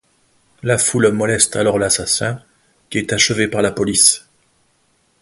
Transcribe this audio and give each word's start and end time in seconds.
La 0.63 0.79
foule 0.79 1.11
moleste 1.11 1.55
alors 1.57 1.77
l'assassin, 1.77 2.41
qui 2.89 2.97
est 2.97 3.13
achevé 3.13 3.47
par 3.47 3.61
la 3.61 3.71
police. 3.71 4.25